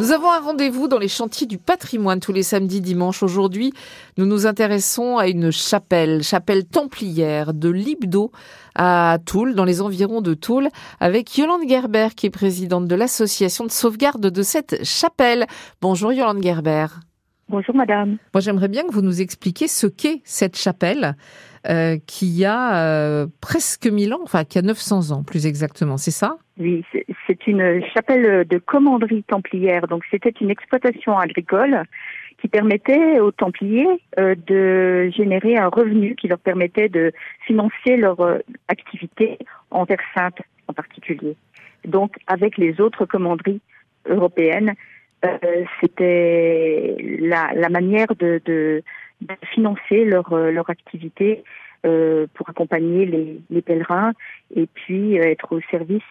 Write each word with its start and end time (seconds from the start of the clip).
Nous 0.00 0.10
avons 0.10 0.32
un 0.32 0.40
rendez-vous 0.40 0.88
dans 0.88 0.98
les 0.98 1.06
chantiers 1.06 1.46
du 1.46 1.56
patrimoine 1.56 2.18
tous 2.18 2.32
les 2.32 2.42
samedis, 2.42 2.80
dimanches. 2.80 3.22
Aujourd'hui, 3.22 3.72
nous 4.18 4.26
nous 4.26 4.44
intéressons 4.44 5.18
à 5.18 5.28
une 5.28 5.52
chapelle, 5.52 6.24
chapelle 6.24 6.66
templière 6.66 7.54
de 7.54 7.68
Libdo 7.68 8.32
à 8.74 9.18
Toul, 9.24 9.54
dans 9.54 9.64
les 9.64 9.80
environs 9.80 10.20
de 10.20 10.34
Toul, 10.34 10.68
avec 10.98 11.38
Yolande 11.38 11.68
Gerber, 11.68 12.08
qui 12.16 12.26
est 12.26 12.30
présidente 12.30 12.88
de 12.88 12.94
l'association 12.96 13.66
de 13.66 13.70
sauvegarde 13.70 14.26
de 14.32 14.42
cette 14.42 14.84
chapelle. 14.84 15.46
Bonjour 15.80 16.12
Yolande 16.12 16.42
Gerber. 16.42 16.86
Bonjour 17.48 17.76
madame. 17.76 18.16
Moi 18.32 18.40
j'aimerais 18.40 18.68
bien 18.68 18.82
que 18.82 18.92
vous 18.92 19.02
nous 19.02 19.20
expliquiez 19.20 19.68
ce 19.68 19.86
qu'est 19.86 20.22
cette 20.24 20.56
chapelle 20.56 21.14
euh, 21.68 21.98
qui 22.04 22.44
a 22.44 22.78
euh, 22.78 23.26
presque 23.40 23.86
1000 23.86 24.12
ans, 24.14 24.20
enfin 24.24 24.42
qui 24.42 24.58
a 24.58 24.62
900 24.62 25.12
ans 25.12 25.22
plus 25.22 25.46
exactement, 25.46 25.98
c'est 25.98 26.10
ça? 26.10 26.36
Oui, 26.58 26.82
c'est 27.26 27.46
une 27.46 27.82
chapelle 27.94 28.46
de 28.46 28.58
commanderie 28.58 29.22
templière, 29.22 29.86
donc 29.86 30.04
c'était 30.10 30.34
une 30.40 30.50
exploitation 30.50 31.18
agricole 31.18 31.82
qui 32.40 32.48
permettait 32.48 33.20
aux 33.20 33.32
Templiers 33.32 33.86
euh, 34.18 34.34
de 34.46 35.10
générer 35.10 35.56
un 35.56 35.68
revenu 35.68 36.14
qui 36.14 36.28
leur 36.28 36.38
permettait 36.38 36.88
de 36.88 37.12
financer 37.46 37.96
leur 37.96 38.16
activité 38.68 39.38
en 39.70 39.86
Terre 39.86 40.02
Sainte 40.14 40.42
en 40.68 40.72
particulier. 40.72 41.36
Donc 41.86 42.16
avec 42.26 42.58
les 42.58 42.80
autres 42.80 43.04
commanderies 43.06 43.60
européennes, 44.06 44.74
euh, 45.24 45.64
c'était 45.80 46.96
la, 47.20 47.52
la, 47.54 47.68
manière 47.68 48.08
de, 48.18 48.40
de, 48.44 48.82
de, 49.22 49.34
financer 49.54 50.04
leur, 50.04 50.32
euh, 50.32 50.50
leur 50.50 50.68
activité 50.68 51.42
euh, 51.86 52.26
pour 52.34 52.48
accompagner 52.48 53.06
les, 53.06 53.40
les, 53.50 53.62
pèlerins 53.62 54.12
et 54.54 54.66
puis 54.66 55.18
euh, 55.18 55.24
être 55.24 55.54
au 55.54 55.60
service 55.70 56.02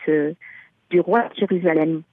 du 0.94 1.00
roi 1.00 1.22
de 1.30 1.36
Jérusalem. 1.40 2.04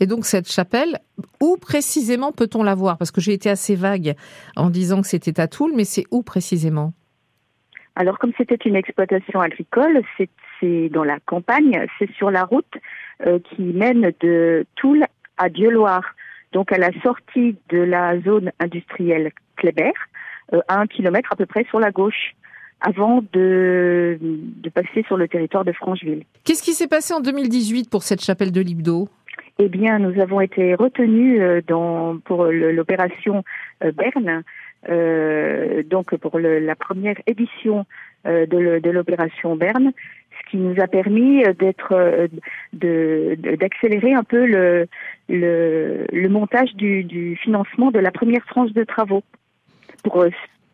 Et 0.00 0.06
donc 0.06 0.24
cette 0.24 0.50
chapelle, 0.50 0.98
où 1.40 1.56
précisément 1.56 2.32
peut-on 2.32 2.62
la 2.62 2.74
voir? 2.74 2.98
Parce 2.98 3.10
que 3.10 3.20
j'ai 3.20 3.32
été 3.32 3.48
assez 3.48 3.74
vague 3.74 4.14
en 4.56 4.70
disant 4.70 5.00
que 5.02 5.08
c'était 5.08 5.40
à 5.40 5.48
Toul, 5.48 5.72
mais 5.74 5.84
c'est 5.84 6.04
où 6.10 6.22
précisément? 6.22 6.92
Alors 7.96 8.18
comme 8.18 8.32
c'était 8.38 8.62
une 8.70 8.76
exploitation 8.76 9.40
agricole, 9.40 10.02
c'est 10.60 10.88
dans 10.90 11.04
la 11.04 11.18
campagne, 11.20 11.86
c'est 11.98 12.10
sur 12.12 12.30
la 12.30 12.44
route 12.44 12.74
euh, 13.26 13.38
qui 13.50 13.62
mène 13.62 14.12
de 14.20 14.66
Toul 14.76 15.04
à 15.36 15.48
Dieu-Loire 15.48 16.14
donc 16.52 16.72
à 16.72 16.78
la 16.78 16.90
sortie 17.02 17.56
de 17.68 17.78
la 17.78 18.18
zone 18.20 18.52
industrielle 18.58 19.32
Kléber, 19.56 19.92
euh, 20.54 20.60
à 20.68 20.80
un 20.80 20.86
kilomètre 20.86 21.32
à 21.32 21.36
peu 21.36 21.46
près 21.46 21.64
sur 21.64 21.80
la 21.80 21.90
gauche 21.90 22.34
avant 22.80 23.22
de, 23.32 24.18
de 24.20 24.70
passer 24.70 25.02
sur 25.06 25.16
le 25.16 25.28
territoire 25.28 25.64
de 25.64 25.72
Francheville. 25.72 26.24
Qu'est-ce 26.44 26.62
qui 26.62 26.72
s'est 26.72 26.88
passé 26.88 27.12
en 27.14 27.20
2018 27.20 27.90
pour 27.90 28.02
cette 28.02 28.22
chapelle 28.22 28.52
de 28.52 28.60
Libdo? 28.60 29.08
Eh 29.60 29.68
bien, 29.68 29.98
nous 29.98 30.20
avons 30.20 30.40
été 30.40 30.74
retenus 30.76 31.40
euh, 31.40 31.60
dans, 31.66 32.18
pour 32.18 32.44
l'opération 32.46 33.42
euh, 33.82 33.90
Berne, 33.90 34.44
euh, 34.88 35.82
donc 35.82 36.14
pour 36.16 36.38
le, 36.38 36.60
la 36.60 36.76
première 36.76 37.16
édition 37.26 37.84
euh, 38.26 38.46
de 38.46 38.90
l'opération 38.90 39.56
Berne, 39.56 39.90
ce 40.30 40.50
qui 40.50 40.58
nous 40.58 40.80
a 40.80 40.86
permis 40.86 41.42
d'être, 41.58 42.28
d'accélérer 42.72 44.14
un 44.14 44.22
peu 44.22 44.46
le, 44.46 44.86
le, 45.28 46.06
le 46.12 46.28
montage 46.28 46.72
du, 46.76 47.02
du, 47.02 47.34
financement 47.36 47.90
de 47.90 47.98
la 47.98 48.12
première 48.12 48.46
tranche 48.46 48.72
de 48.72 48.84
travaux 48.84 49.24
pour 50.04 50.24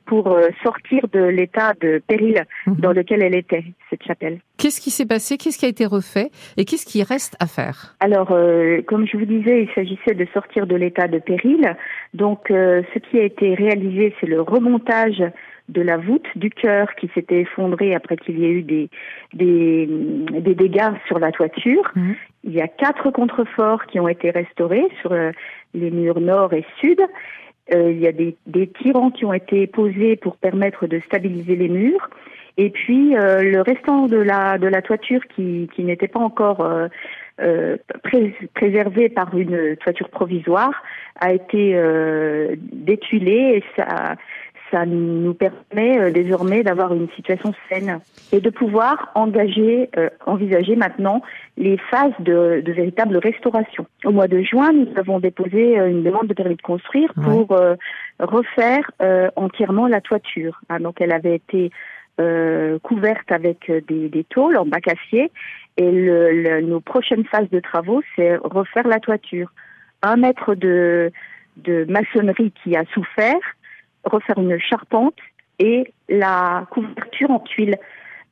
pour 0.07 0.33
euh, 0.33 0.49
sortir 0.63 1.07
de 1.13 1.21
l'état 1.21 1.73
de 1.81 2.03
péril 2.07 2.45
mhm. 2.67 2.77
dans 2.77 2.93
lequel 2.93 3.23
elle 3.23 3.35
était, 3.35 3.65
cette 3.91 4.03
chapelle. 4.03 4.39
Qu'est-ce 4.59 4.81
qui 4.81 4.91
s'est 4.91 5.07
passé? 5.07 5.37
Qu'est-ce 5.37 5.59
qui 5.59 5.67
a 5.67 5.69
été 5.69 5.87
refait? 5.87 6.31
Et 6.57 6.65
qu'est-ce 6.65 6.87
qui 6.87 7.03
reste 7.03 7.37
à 7.41 7.47
faire? 7.47 7.97
Alors, 8.01 8.33
euh, 8.33 8.83
comme 8.83 9.07
je 9.07 9.17
vous 9.17 9.25
disais, 9.25 9.63
il 9.63 9.69
s'agissait 9.75 10.15
de 10.15 10.27
sortir 10.33 10.67
de 10.67 10.77
l'état 10.77 11.09
de 11.09 11.19
péril. 11.19 11.77
Donc, 12.13 12.51
euh, 12.51 12.83
ce 12.93 12.99
qui 12.99 13.19
a 13.19 13.25
été 13.25 13.55
réalisé, 13.55 14.15
c'est 14.21 14.27
le 14.27 14.41
remontage 14.41 15.23
de 15.71 15.81
la 15.81 15.97
voûte 15.97 16.27
du 16.37 16.51
cœur 16.51 16.95
qui 16.97 17.11
s'était 17.15 17.41
effondrée 17.41 17.95
après 17.95 18.19
qu'il 18.19 18.39
y 18.39 18.45
ait 18.45 18.51
eu 18.51 18.63
des, 18.63 18.91
des, 19.33 19.87
des, 19.87 20.55
dégâts 20.55 20.93
sur 21.07 21.19
la 21.19 21.33
toiture. 21.33 21.91
Mhm. 21.97 22.15
Il 22.45 22.53
y 22.53 22.61
a 22.61 22.69
quatre 22.69 23.11
contreforts 23.11 23.87
qui 23.87 23.99
ont 23.99 24.09
été 24.09 24.31
restaurés 24.31 24.87
sur 25.01 25.15
les 25.73 25.91
murs 25.91 26.21
nord 26.21 26.53
et 26.53 26.67
sud. 26.81 27.01
Euh, 27.73 27.91
il 27.93 27.99
y 27.99 28.07
a 28.07 28.13
des, 28.13 28.37
des, 28.47 28.67
tirants 28.67 29.11
qui 29.11 29.25
ont 29.25 29.33
été 29.33 29.67
posés 29.67 30.17
pour 30.17 30.37
permettre 30.37 30.87
de 30.87 31.01
stabiliser 31.01 31.57
les 31.57 31.69
murs. 31.69 32.11
Et 32.57 32.71
puis 32.71 33.17
euh, 33.17 33.43
le 33.43 33.63
restant 33.63 34.07
de 34.07 34.19
la 34.19 34.59
de 34.59 34.69
la 34.69 34.81
toiture 34.81 35.21
qui, 35.35 35.69
qui 35.75 35.83
n'était 35.83 36.09
pas 36.09 36.21
encore 36.21 36.61
euh, 36.61 36.89
euh 37.41 37.77
préservé 38.55 39.09
par 39.09 39.37
une 39.37 39.77
toiture 39.77 40.09
provisoire 40.09 40.83
a 41.19 41.33
été 41.33 41.75
euh, 41.75 42.55
détuilé 42.73 43.57
et 43.57 43.65
ça 43.77 44.15
ça 44.75 44.87
nous 44.87 45.35
permet 45.35 45.99
euh, 46.01 46.11
désormais 46.11 46.65
d'avoir 46.65 46.93
une 46.93 47.09
situation 47.11 47.55
saine 47.69 48.01
et 48.33 48.41
de 48.41 48.51
pouvoir 48.51 49.13
engager, 49.15 49.89
euh, 49.97 50.11
envisager 50.27 50.75
maintenant 50.75 51.23
les 51.57 51.79
phases 51.79 52.13
de, 52.19 52.61
de, 52.61 52.73
véritable 52.73 53.17
restauration. 53.19 53.87
Au 54.05 54.11
mois 54.11 54.27
de 54.27 54.43
juin, 54.43 54.73
nous 54.73 54.89
avons 54.97 55.21
déposé 55.21 55.79
euh, 55.79 55.89
une 55.89 56.03
demande 56.03 56.27
de 56.27 56.35
permis 56.35 56.57
de 56.57 56.63
construire 56.63 57.13
pour 57.15 57.57
refaire 58.19 58.91
entièrement 59.37 59.87
la 59.87 60.01
toiture. 60.01 60.61
Ah, 60.69 60.79
donc 60.79 61.01
elle 61.01 61.13
avait 61.13 61.37
été 61.37 61.71
couverte 62.83 63.31
avec 63.31 63.71
des, 63.89 64.09
des, 64.09 64.25
tôles 64.25 64.57
en 64.57 64.67
bac 64.67 64.89
acier 64.89 65.31
et 65.77 65.91
le, 65.91 66.61
nos 66.61 66.81
prochaines 66.81 67.25
phases 67.25 67.51
de 67.51 67.61
travaux, 67.61 68.03
c'est 68.15 68.37
refaire 68.37 68.87
la 68.87 69.01
toiture. 69.01 69.53
Un 70.03 70.17
mètre 70.17 70.55
de, 70.55 71.11
de 71.57 71.85
maçonnerie 71.89 72.53
qui 72.63 72.77
a 72.77 72.85
souffert, 72.93 73.41
refaire 74.05 74.39
une 74.39 74.59
charpente 74.59 75.17
et 75.59 75.93
la 76.09 76.67
couverture 76.71 77.31
en 77.31 77.41
tuiles. 77.41 77.79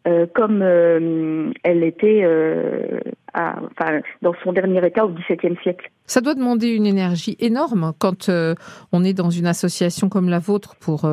Euh, 0.08 0.26
comme 0.34 0.62
euh, 0.62 1.52
elle 1.62 1.84
était 1.84 2.22
euh, 2.24 2.98
à, 3.34 3.60
enfin, 3.70 4.00
dans 4.20 4.34
son 4.42 4.52
dernier 4.52 4.84
état 4.84 5.06
au 5.06 5.10
XVIIe 5.10 5.56
siècle. 5.62 5.92
Ça 6.06 6.20
doit 6.20 6.34
demander 6.34 6.70
une 6.74 6.86
énergie 6.86 7.36
énorme 7.38 7.92
quand 8.00 8.28
on 8.90 9.04
est 9.04 9.12
dans 9.12 9.30
une 9.30 9.46
association 9.46 10.08
comme 10.08 10.28
la 10.28 10.40
vôtre 10.40 10.74
pour, 10.80 11.08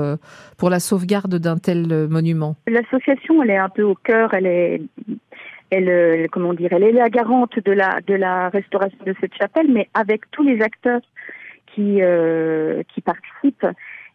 pour 0.57 0.69
la 0.71 0.79
sauvegarde 0.79 1.35
d'un 1.35 1.57
tel 1.57 2.07
monument. 2.09 2.55
L'association, 2.67 3.43
elle 3.43 3.51
est 3.51 3.57
un 3.57 3.69
peu 3.69 3.83
au 3.83 3.93
cœur, 3.93 4.33
elle 4.33 4.47
est, 4.47 4.81
elle, 5.69 6.27
comment 6.31 6.55
dire, 6.55 6.69
elle 6.73 6.83
est 6.83 6.91
la 6.91 7.09
garante 7.09 7.59
de 7.63 7.71
la, 7.71 8.01
de 8.01 8.15
la 8.15 8.49
restauration 8.49 8.97
de 9.05 9.13
cette 9.21 9.35
chapelle, 9.35 9.67
mais 9.71 9.87
avec 9.93 10.29
tous 10.31 10.43
les 10.43 10.61
acteurs 10.63 11.01
qui, 11.67 12.01
qui 12.93 13.01
participent 13.01 13.67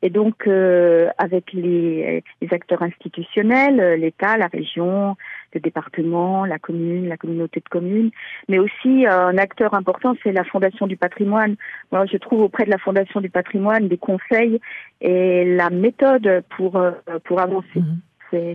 et 0.03 0.11
donc, 0.11 0.47
euh, 0.47 1.09
avec 1.19 1.53
les, 1.53 2.23
les, 2.41 2.49
acteurs 2.53 2.83
institutionnels, 2.83 3.81
euh, 3.81 3.97
l'État, 3.97 4.37
la 4.37 4.49
région, 4.49 5.17
le 5.53 5.61
département, 5.61 6.45
la 6.45 6.59
commune, 6.59 7.09
la 7.09 7.17
communauté 7.17 7.61
de 7.61 7.69
communes, 7.69 8.11
mais 8.49 8.59
aussi 8.59 9.07
euh, 9.07 9.29
un 9.29 9.39
acteur 9.39 9.75
important, 9.75 10.15
c'est 10.23 10.33
la 10.33 10.45
Fondation 10.45 10.87
du 10.87 10.97
patrimoine. 10.97 11.57
Moi, 11.93 12.07
je 12.07 12.17
trouve 12.17 12.41
auprès 12.41 12.65
de 12.65 12.71
la 12.71 12.79
Fondation 12.79 13.21
du 13.21 13.31
patrimoine 13.31 13.89
des 13.89 13.99
conseils 13.99 14.61
et 15.01 15.45
la 15.57 15.71
méthode 15.71 16.45
pour, 16.57 16.81
pour 17.25 17.41
avancer. 17.41 17.67
Mhm 17.77 18.01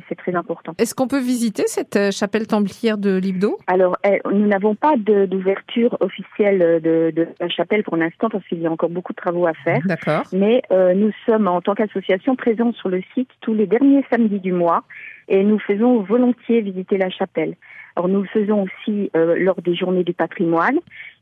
c'est 0.08 0.16
très 0.16 0.36
important. 0.36 0.74
Est-ce 0.78 0.94
qu'on 0.96 1.08
peut 1.08 1.20
visiter 1.20 1.64
cette 1.68 1.96
euh, 1.96 2.12
chapelle 2.12 2.48
templière 2.48 2.98
de 2.98 3.18
Libdo? 3.18 3.58
Alors, 3.68 3.98
eh, 4.04 4.20
nous 4.32 4.48
n'avons 4.48 4.76
pas 4.76 4.96
d'ouverture 4.98 5.98
officielle 6.00 6.82
de, 6.82 7.12
de, 7.16 7.28
la 7.40 7.50
chapelle 7.50 7.84
pour 7.84 7.98
l'instant 7.98 8.30
parce 8.30 8.46
qu'il 8.48 8.62
y 8.62 8.68
a 8.68 8.72
encore 8.72 8.90
beaucoup 8.90 9.14
de 9.14 9.18
travaux 9.18 9.48
à 9.48 9.54
faire. 9.54 9.82
D'accord. 9.86 10.24
Mais 10.34 10.62
euh, 10.72 10.94
nous 10.94 11.12
sommes 11.26 11.48
en 11.48 11.62
tant 11.62 11.76
qu'association 11.76 12.36
présents 12.36 12.74
sur 12.74 12.90
le 12.90 13.02
site 13.14 13.30
tous 13.42 13.54
les 13.54 13.68
derniers 13.68 14.06
samedis 14.12 14.40
du 14.40 14.52
mois 14.52 14.84
et 15.28 15.44
nous 15.44 15.60
faisons 15.60 16.02
volontiers 16.02 16.62
visiter 16.62 16.98
la 16.98 17.10
chapelle. 17.10 17.56
Alors, 17.96 18.10
nous 18.10 18.22
le 18.22 18.28
faisons 18.28 18.64
aussi 18.64 19.10
euh, 19.16 19.36
lors 19.38 19.62
des 19.62 19.76
journées 19.76 20.04
du 20.04 20.14
patrimoine 20.14 20.80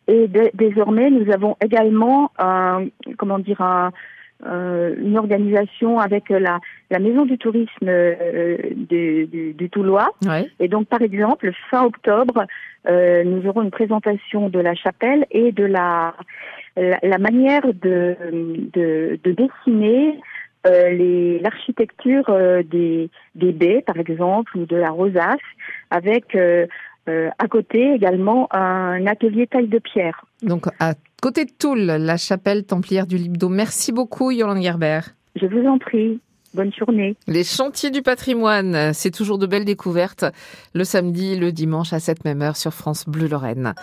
et 0.07 0.29
désormais 0.53 1.09
nous 1.09 1.31
avons 1.33 1.57
également 1.61 2.31
un, 2.39 2.85
comment 3.17 3.39
dire 3.39 3.59
un 3.61 3.91
euh, 4.45 4.95
une 4.99 5.17
organisation 5.17 5.99
avec 5.99 6.29
la, 6.29 6.59
la 6.91 6.99
maison 6.99 7.25
du 7.25 7.37
tourisme 7.37 7.87
euh, 7.87 8.55
du, 8.75 9.25
du, 9.25 9.53
du, 9.53 9.69
Toulois. 9.69 10.09
Et 10.59 10.67
donc, 10.67 10.87
par 10.87 11.01
exemple, 11.01 11.51
fin 11.71 11.85
octobre, 11.85 12.45
euh, 12.87 13.23
nous 13.23 13.47
aurons 13.47 13.63
une 13.63 13.71
présentation 13.71 14.49
de 14.49 14.59
la 14.59 14.75
chapelle 14.75 15.25
et 15.31 15.51
de 15.51 15.65
la, 15.65 16.13
la, 16.75 17.17
manière 17.17 17.63
de, 17.73 18.15
de, 18.73 19.19
de 19.23 19.31
dessiner 19.31 20.19
euh, 20.67 21.39
l'architecture 21.41 22.25
euh, 22.29 22.61
des, 22.63 23.09
des 23.35 23.51
baies, 23.51 23.83
par 23.85 23.97
exemple, 23.97 24.57
ou 24.57 24.65
de 24.65 24.75
la 24.75 24.91
rosace, 24.91 25.37
avec 25.89 26.37
euh, 27.07 27.29
à 27.39 27.47
côté 27.47 27.93
également 27.93 28.47
un 28.53 29.05
atelier 29.07 29.47
taille 29.47 29.67
de 29.67 29.79
pierre. 29.79 30.25
Donc 30.41 30.67
à 30.79 30.93
Côté 31.21 31.45
de 31.45 31.51
Toul, 31.51 31.79
la 31.79 32.15
chapelle 32.17 32.63
templière 32.63 33.07
du 33.07 33.17
Libdo. 33.17 33.49
Merci 33.49 33.91
beaucoup, 33.91 34.29
Yolande 34.29 34.61
Gerber. 34.61 34.99
Je 35.35 35.47
vous 35.47 35.67
en 35.67 35.79
prie. 35.79 36.19
Bonne 36.53 36.71
journée. 36.73 37.15
Les 37.27 37.43
chantiers 37.43 37.89
du 37.89 38.01
patrimoine, 38.01 38.93
c'est 38.93 39.11
toujours 39.11 39.37
de 39.37 39.45
belles 39.47 39.65
découvertes 39.65 40.25
le 40.73 40.83
samedi, 40.83 41.37
le 41.37 41.51
dimanche 41.51 41.91
à 41.91 41.99
cette 41.99 42.23
même 42.23 42.41
heure 42.41 42.55
sur 42.55 42.73
France 42.73 43.05
Bleu 43.07 43.27
Lorraine. 43.27 43.73